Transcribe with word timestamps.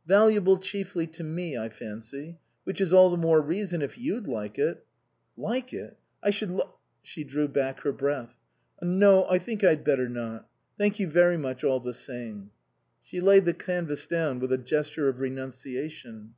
"Valuable 0.08 0.58
chiefly 0.58 1.06
to 1.06 1.22
me, 1.22 1.56
I 1.56 1.68
fancy. 1.68 2.38
Which 2.64 2.80
is 2.80 2.92
all 2.92 3.08
the 3.08 3.16
more 3.16 3.40
reason, 3.40 3.82
if 3.82 3.96
you'd 3.96 4.26
like 4.26 4.58
it" 4.58 4.84
"Like 5.52 5.72
it? 5.72 5.96
I 6.24 6.30
should 6.30 6.50
lo" 6.50 6.80
She 7.04 7.22
drew 7.22 7.46
back 7.46 7.82
her 7.82 7.92
breath." 7.92 8.34
No; 8.82 9.28
I 9.30 9.38
think 9.38 9.62
I'd 9.62 9.84
better 9.84 10.08
not. 10.08 10.48
Thank 10.76 10.98
you 10.98 11.08
very 11.08 11.36
much 11.36 11.62
all 11.62 11.78
the 11.78 11.94
same." 11.94 12.50
She 13.04 13.20
laid 13.20 13.44
the 13.44 13.54
canvas 13.54 14.08
down 14.08 14.40
with 14.40 14.50
a 14.52 14.58
gesture 14.58 15.08
of 15.08 15.20
renunciation. 15.20 16.34